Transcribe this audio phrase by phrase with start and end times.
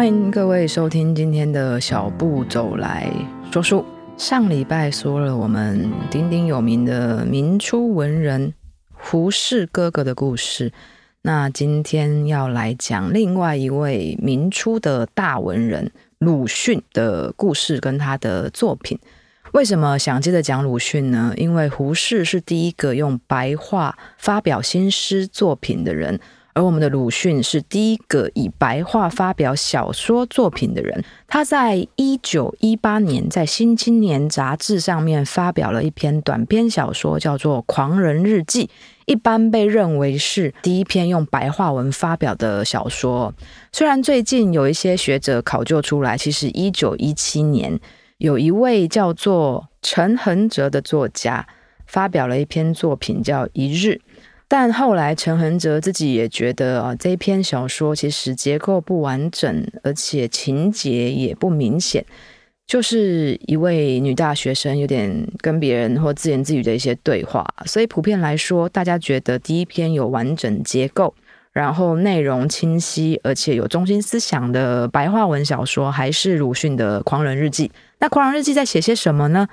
[0.00, 3.12] 欢迎各位收听今天的小步走来
[3.52, 3.84] 说书。
[4.16, 8.54] 上礼拜说了我们鼎鼎有名的明初文人
[8.94, 10.72] 胡适哥哥的故事，
[11.20, 18.98] 那今天要来讲另外一位明初的大文人鲁迅的故事跟他的作品。
[19.52, 21.34] 为什么想接着讲鲁迅呢？
[21.36, 26.18] 因为胡适是第一个用白话发表新诗作品的人。
[26.52, 31.04] 而我们的鲁迅是第一个以白话发表小说作品的人。
[31.28, 38.66] 他在一九一八年在《新青年》杂志上面发表了一篇短篇小说，叫做《狂人日记》，
[39.06, 43.32] 一般被认为是第一篇用白话文发表的小说。
[43.72, 47.78] 虽然最近有一些学者考究出来，其实一九一七年
[48.18, 51.46] 有一位叫做陈恒哲的作家
[51.86, 53.90] 发表了一篇作品，叫《一日》。
[54.52, 62.04] 但后来，陈恒哲自己也觉得啊，这篇小说其实结构不完整，而且情节也不明显，
[62.66, 67.46] 就是一位女大学生有点跟别人或自言自语的一些对话。
[67.64, 71.14] 所以普遍来说，大家觉得第一篇有完整结构，
[71.52, 77.68] 然后内容清晰，而且有中心思想的白话文小说，还是鲁迅的《狂人日记》。
[78.00, 79.46] 那《狂人日记》在写些什么呢？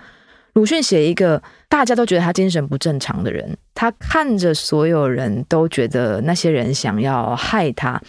[0.53, 8.01] 鲁迅写一个大家都觉得他精神不正常的人，他看着所有人都觉得那些人想要害他，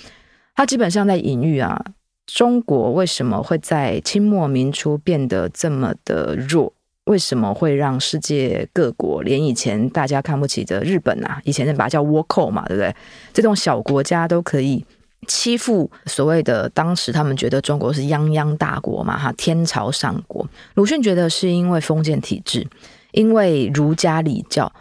[0.55, 1.79] 他基本上在隐喻啊，
[2.25, 6.73] 中国为什么会在清末民初变得这么的弱？
[7.05, 12.97] 为什么会让世界各国连以前大家看不起的日本啊，以前那把叫倭寇嘛，对不对？
[13.35, 14.83] 这种小国家都可以。
[15.27, 20.49] 欺负所谓的当时他们觉得中国是泱泱大国嘛，哈，天朝上国。
[20.75, 22.67] 鲁迅觉得是因为封建体制，
[23.13, 24.73] 因为儒家礼教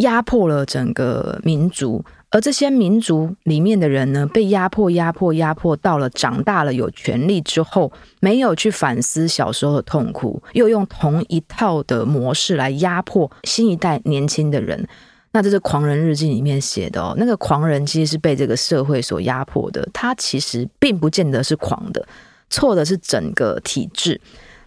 [0.00, 7.90] 压迫了整个民族，而这些民族里面的人呢，被压迫、压迫、压迫到了长大了有权利之后，
[8.20, 14.86] 没有去反思小时候的痛苦，又用同一套的模式来压迫新一代年轻的人。
[15.32, 22.04] 那这是《狂人日记》里面写的哦，那个狂人其实是被这个社会所压迫的，他其实并不见得是狂的，
[22.48, 24.20] 错的是整个体制。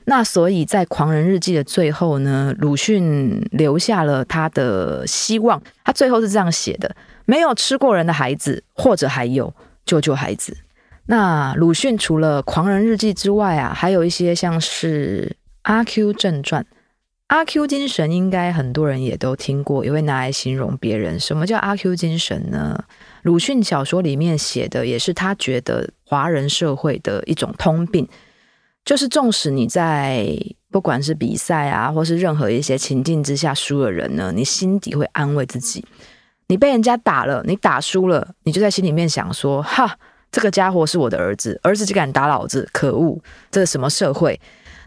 [0.06, 9.54] 那所以在《狂人日记》的最后呢，鲁迅留下了他的希望，他最后是这样写的：没有吃过人的孩子，或者还有
[9.86, 10.58] 救救孩子。
[11.06, 16.64] 那鲁迅除了《狂人日记》之外啊，还有一些像是《阿 Q 正传》。
[17.28, 21.20] 阿 Q 精神应该很多人也都听过，也会拿来形容别人。
[21.20, 22.84] 什么叫阿 Q 精神呢？
[23.24, 28.08] 鲁迅小说里面写的也是他觉得华人社会的一种通病，
[28.86, 30.38] 就是纵使你在
[30.70, 35.86] 不管是比赛啊，或是任何一些情境之下输了人呢，你心底会安慰自己，
[36.48, 39.98] 你被人家打了，你打输了，你就在心里面想说：哈，
[40.32, 43.20] 这个家伙是我的儿子，儿子就敢打老子，可恶，
[43.52, 44.40] 这是什么社会？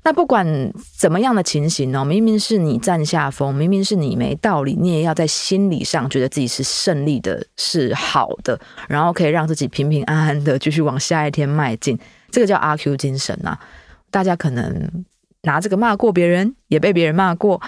[0.03, 0.47] 那不管
[0.97, 11.99] 怎么样的情形呢，明明是你占下风，明明是你没道理，你也要在心理上觉得自己是胜利的，是好的，然后可以让自己平平安安的继续往下一天迈进。
[12.31, 13.59] 这个叫阿 Q 精神啊！
[14.17, 15.05] 大家可能
[15.43, 17.61] 拿这个骂过别人，也被别人骂过。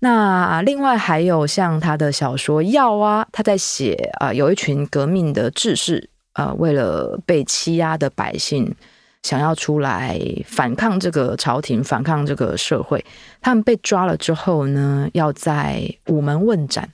[0.00, 8.74] 那另外还有像他的小说《药》啊，他在写啊，有一群革命的志士啊，为了被欺压的百姓。
[9.22, 13.02] 想要出来反抗这个朝廷，反抗这个社会，
[13.40, 16.90] 他们被抓了之后呢，要在午门问斩。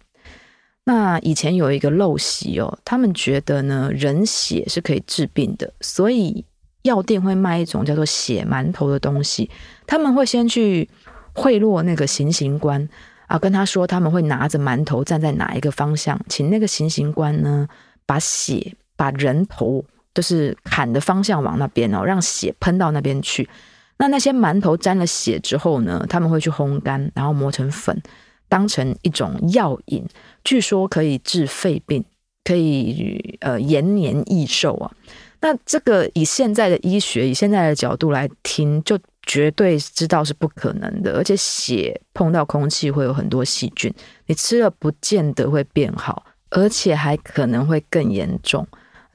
[0.84, 6.44] 那以前有一个陋习哦，他们觉得呢，人血是可以治病的，所以
[6.82, 9.50] 药店会卖一种叫做血馒头的东西。
[9.86, 10.88] 他们会先去
[11.34, 12.88] 贿赂那个行刑官
[13.26, 17.68] 啊，跟他说他们会拿着馒头站在哪一个方向，请那个行刑官呢，
[18.06, 19.84] 把血把人头。
[20.12, 23.48] 就是砍的方向往那边哦，让血喷到那边去。
[23.96, 28.02] 那那些馒头沾了血之后呢，他们会去烘干，然后磨成粉，
[28.48, 30.04] 当成一种药饮。
[30.42, 32.04] 据说可以治肺病，
[32.42, 34.90] 可以呃延年益寿啊。
[35.40, 41.12] 那这个以现在的医学，以现在的角度来听，就绝对知道是不可能的。
[41.16, 43.92] 而且血碰到空气会有很多细菌，
[44.26, 48.66] 你吃了不见得会变好，而且还可能会更严重。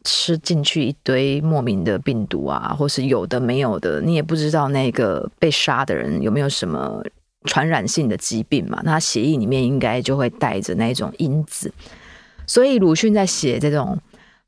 [0.08, 7.04] 吃进去一堆莫名的病毒啊，或是有的没有的，你也不知道那个被杀的人有没有什么
[7.46, 8.80] 传染性的疾病嘛？
[8.84, 11.74] 那血液里面应该就会带着那种因子。
[12.46, 13.98] 所以鲁迅在写这种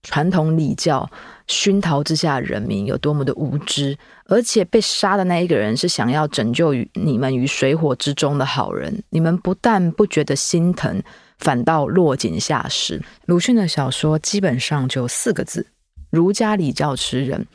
[0.03, 1.09] 传统礼教
[1.47, 11.01] 熏陶之下，人民有多么的无知，而且被杀的那一个人是想要拯救于你们于水火之中的好人，你们不但不觉得心疼。
[11.39, 12.99] 反倒落井下石。
[13.27, 15.67] 鲁迅的小说基本上就四个字：
[16.09, 17.45] 儒家礼教吃人。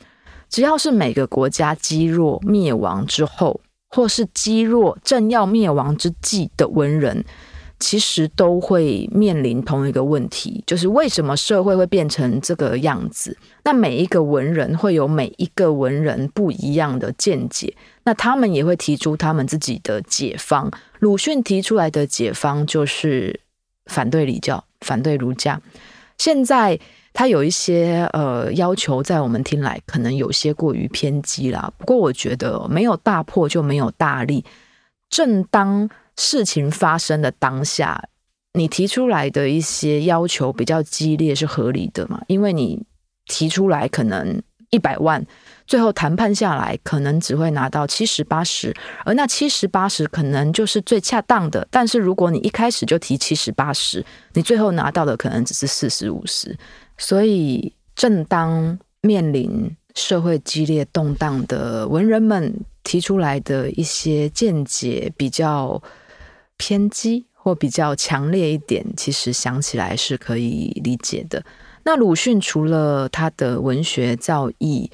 [0.49, 3.59] 只要是每个国家积弱灭亡之后，
[3.89, 7.25] 或是积弱正要灭亡之际的文人。
[7.85, 13.37] 其实都会面临同一个问题，就是为什么社会会变成这个样子？
[13.65, 17.75] 那每一个文人会有每一个文人不一样的见解，
[18.05, 20.71] 那他们也会提出他们自己的解方。
[20.99, 23.41] 鲁迅提出来的解方就是
[23.87, 25.61] 反对礼教，反对儒家。
[26.17, 26.79] 现在
[27.11, 31.69] 他有一些呃要求，在我们听来可能有些过于偏激啦。
[31.77, 34.45] 不过我觉得没有大破就没有大立，
[35.13, 35.87] 正当。
[36.15, 37.99] 事情发生的当下，
[38.53, 42.21] 你提出来的一些要求比较激烈是合理的嘛？
[42.27, 42.85] 因为你
[43.25, 44.39] 提出来可能
[44.69, 45.25] 一百万，
[45.65, 48.71] 最后谈判下来可能只会拿到七十八十，
[49.05, 51.67] 而那七十八十可能就是最恰当的。
[51.71, 56.55] 但是如果你一开始就提七十八十，你最后拿到的可能只是四十五十。
[56.99, 62.53] 所以，正当面临社会激烈动荡的文人们
[62.83, 65.81] 提出来的一些见解比较。
[66.55, 71.43] 偏激或比较强烈一点，其实想起来是可以理解的。
[71.83, 74.89] 那鲁迅除了他的文学造诣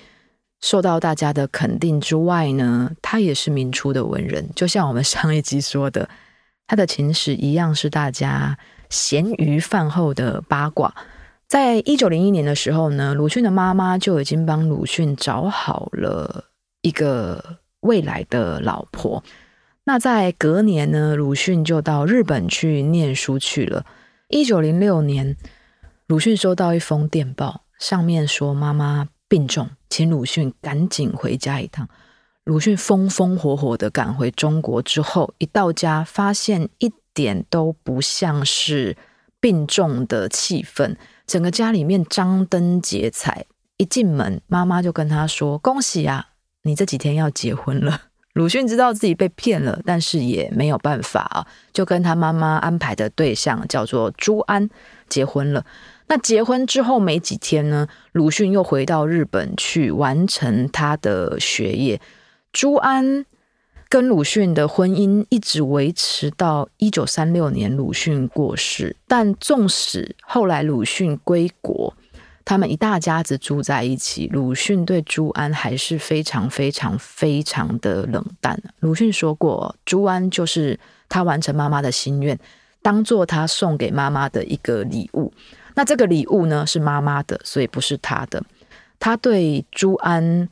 [0.62, 4.50] 受到大家的肯定之外呢，他也是明初的文人。
[4.56, 6.10] 就像我们上一集说的，
[6.66, 8.58] 他的情史一样是大家
[8.90, 10.96] 咸鱼饭后的八卦。
[11.50, 16.46] 在一九零一年的时候呢，鲁迅的妈妈就已经帮鲁迅找好了
[16.82, 19.24] 一个未来的老婆。
[19.86, 23.84] 那在隔年呢，鲁迅就到日本去念书去了。
[24.28, 25.36] 一九零六年，
[26.06, 31.90] 鲁迅收到一封电报，上面说妈妈病重，请鲁迅赶紧回家一趟。
[32.44, 38.96] 鲁迅风风火火的赶回中国之后，一到家发现一点都不像是
[39.40, 40.96] 病重的气氛，
[41.30, 43.46] 整个家里面张灯结彩。
[43.78, 46.30] 一进门，妈妈就跟他说：“恭喜啊，
[46.64, 48.02] 你这几天要结婚了。”
[48.34, 54.68] 鲁迅知道自己被骗了，但是也没有办法啊，就跟他妈妈安排的对象叫做朱安
[55.08, 55.64] 结婚了。
[56.08, 62.02] 那结婚之后没几天呢，鲁迅又回到日本去完成他的学业。
[62.52, 63.24] 朱安
[63.90, 71.92] 跟鲁迅的婚姻一直维持到一九三六年鲁迅过世，但纵使后来鲁迅归国。
[72.46, 78.62] 他们一大家子住在一起，鲁迅对朱安还是非常非常非常的冷淡。
[78.80, 82.38] 鲁迅说过，朱安就是他完成妈妈的心愿，
[82.84, 85.34] 当做他送给妈妈的一个礼物。
[85.74, 88.44] 那这个礼物呢，是妈妈的，所以不是他的。
[89.00, 90.48] 他对朱安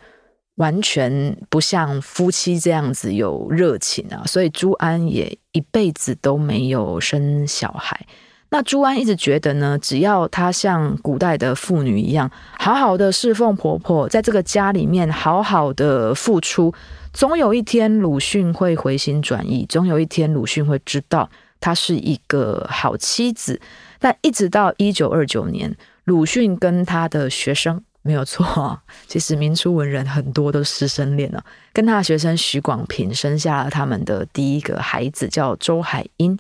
[0.58, 8.06] 完全不像夫妻这样子有热情啊，所以朱安也一辈子都没有生小孩。
[8.50, 16.74] 那朱安一直觉得呢，只要她像古代的妇女一样，好好的侍奉婆婆，在这个家里面好好的付出，
[17.12, 21.30] 总有一天鲁迅会回心转意，总有一天鲁迅会知道
[21.60, 23.60] 她是一个好妻子。
[24.00, 25.76] 但一直到一九二九年，
[26.06, 36.38] 鲁迅跟他的学生没有错， 其实明初文人很多都师生恋了，跟他的学生许广平生下了他们的第一个孩子，叫周海婴。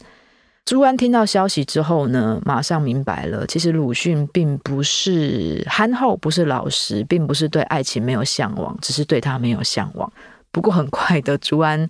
[0.66, 10.12] 朱安听到消息之后呢，马上明白了，其实鲁迅并不是憨厚，不是老实，并不是对爱情没有向往，只是对他没有向往。
[10.52, 11.90] 不过很快的，朱安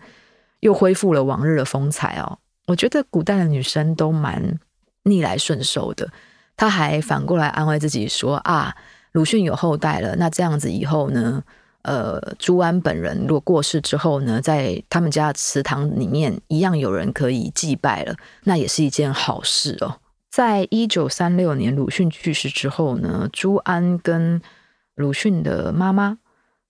[0.60, 2.38] 又恢复了往日的风采哦。
[2.68, 4.60] 我觉得古代的女生都蛮
[5.04, 6.08] 逆来顺受的。
[6.56, 8.76] 她还反过来安慰自己说：“啊，
[9.18, 11.44] 鲁迅有后代了，那这样子以后呢？”
[11.84, 19.96] 呃，朱安本人如果过世之后呢，在他们家的祠堂里面一样有人可以祭拜了，那也是一件好事哦。
[20.30, 24.42] 在一九三六年鲁迅去世之后呢，朱安跟
[24.96, 26.18] 鲁迅的妈妈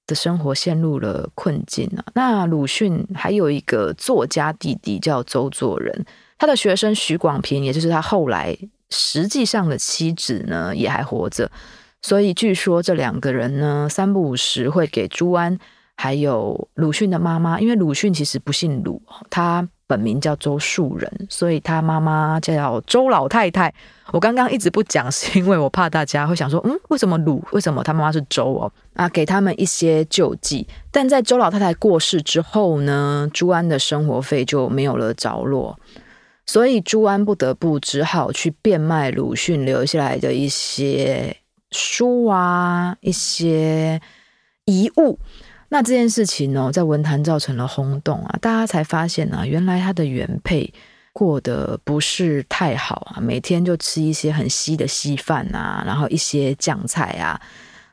[0.05, 2.05] 的生活陷入了困境啊。
[2.13, 6.05] 那鲁迅还有一个作家弟弟叫周作人，
[6.37, 8.55] 他的学生许广平，也就是他后来
[8.91, 11.49] 实际上的妻子呢，也还活着。
[12.07, 15.59] 所以据说这两个人呢，三不五时会给朱安
[15.93, 23.73] 还有鲁迅的妈妈，因为鲁迅其实不姓鲁，他本名叫周树人，所以他妈妈叫周老太太。
[24.13, 27.43] 我刚刚一直不讲，是因为我怕大家会想说，嗯，为什么鲁？
[27.51, 28.71] 为什么他妈妈是周哦？
[28.93, 30.65] 啊，给他们一些救济。
[30.89, 35.77] 但在周老太太过世之后呢，朱安的生活费就没有了着落，
[36.45, 41.35] 所以朱安不得不只好去变卖鲁迅留下来的一些。
[41.77, 44.01] 书啊，一些
[44.65, 45.19] 遗物，
[45.69, 50.73] 那这件事情呢，在文坛造成了轰动啊，大家才发现啊，原来他的原配
[51.13, 57.39] 过得不是太好啊，每天就吃一些很稀的稀饭啊，然后一些酱菜啊，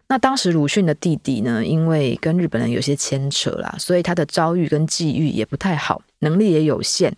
[0.09, 7.15] 那当时鲁迅的弟弟呢，因为跟日本人有些牵扯啦，所以他的遭遇跟际遇也不太好，能力也有限。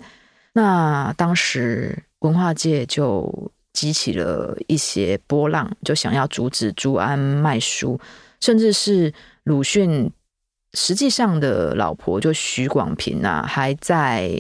[0.52, 8.00] 那当时文化界就激起了一些波浪，就想要阻止朱安卖书，
[8.40, 9.12] 甚至是
[9.44, 10.10] 鲁迅
[10.72, 14.32] 实际上的老婆就许广平啊，还在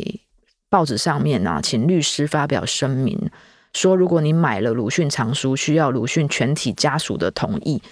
[0.70, 3.30] 报纸上面啊，请律师发表声明，
[3.74, 7.82] 说如果你买了鲁迅藏书，需要鲁迅全体家属的同意。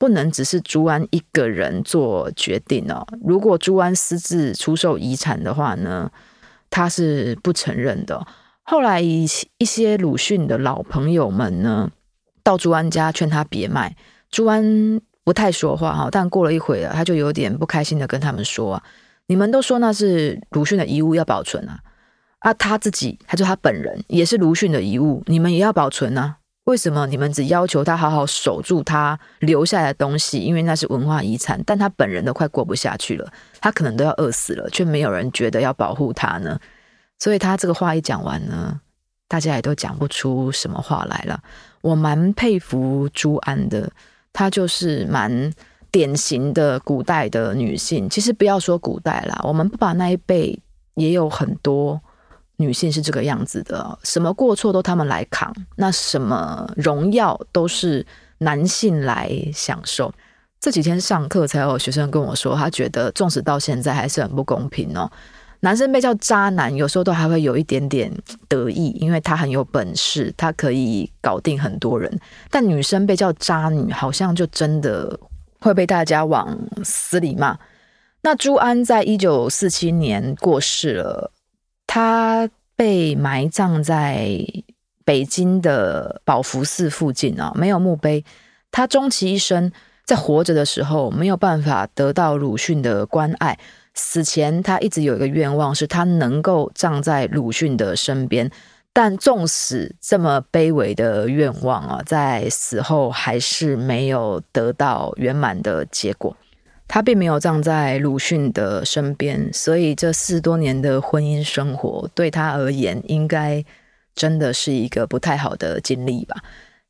[0.00, 3.04] 不能只是朱安一个人做决定哦。
[3.20, 6.08] 如果朱安私自出售遗产的话呢，
[6.70, 8.24] 他是不承认的。
[8.70, 11.90] 后来一一些鲁迅的老朋友们呢，
[12.42, 13.96] 到朱安家劝他别卖。
[14.30, 18.82] 朱安不太说话哈，但过了一会儿，他就有点不开心的跟他们说啊
[19.28, 21.80] ：“你们都说那是鲁迅的遗物要保存啊，
[22.40, 30.40] 啊他自己，他就他本人也是鲁迅的遗物，你们也要保存啊。”为什么你们只要求他好好守住他留下来的东西？
[30.40, 33.32] 因为那是文化遗产，但他本人都快过不下去了，
[33.62, 36.60] 他可能都要饿死了，却没有人觉得要保护他呢。
[37.18, 38.80] 所以他这个话一讲完呢，
[39.26, 41.40] 大家也都讲不出什么话来了。
[41.80, 43.90] 我蛮佩服朱安的，
[44.32, 45.52] 她就是蛮
[45.90, 48.08] 典型的古代的女性。
[48.08, 50.58] 其实不要说古代啦，我们不把那一辈
[50.94, 52.00] 也有很多。
[52.60, 58.04] 女性是这个样子的，什么过错都他们来扛，那什么荣耀都是
[58.38, 60.12] 男性来享受。
[60.58, 65.08] 这几天上课才有学生跟我说，他觉得纵使到现在还是很不公平哦。
[65.60, 68.12] 男生被叫渣男，有时候都还会有一点点
[68.48, 72.20] 得意，因为他很有本事，他可以搞定很多人。
[72.50, 75.18] 但女生被叫渣女，好像就真的
[75.60, 77.58] 会被大家往死里骂。
[78.22, 81.32] 那朱安在一九四七年过世了。
[81.90, 82.46] 他
[82.76, 84.44] 被埋葬在
[85.06, 88.22] 北京的宝福寺附近啊，没有墓碑。
[88.70, 89.72] 他终其一生，
[90.04, 93.58] 在活着的时候没有办法得到鲁迅的关爱，
[93.98, 98.50] 死前他一直有一个愿望，是他能够葬在鲁迅的身边。
[98.92, 106.36] 但纵使这么卑微的愿望啊，在死后还是没有得到圆满的结果。
[106.88, 113.62] 他并没有葬在鲁迅的身边，所以这四十多年的婚姻生活对他而言，应该
[114.14, 116.36] 真的是一个不太好的经历吧。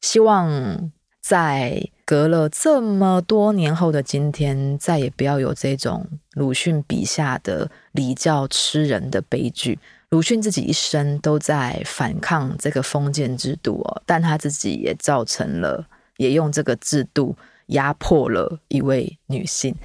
[0.00, 0.90] 希望
[1.28, 9.78] 在隔了这么多年后的今天，再也不要有这种鲁迅笔下的礼教吃人的悲剧。
[10.08, 17.36] 鲁迅自己一生都在反抗这个封建制度哦，但他自己也造成了，也用这个制度。
[17.68, 19.76] 压迫了一位女性。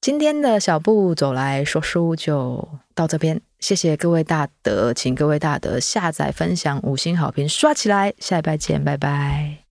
[0.00, 9.67] 今天的小步走来说书就到这边，谢谢各位大德，请各位大德下载、分享、五星好评刷起来，下一拜见，拜拜。